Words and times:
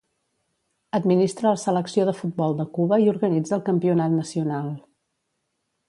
Administra 0.99 1.51
la 1.55 1.59
selecció 1.65 2.07
de 2.09 2.15
futbol 2.21 2.57
de 2.63 2.65
Cuba 2.79 2.99
i 3.05 3.13
organitza 3.13 3.57
el 3.59 3.65
Campionat 3.71 4.17
Nacional. 4.19 4.77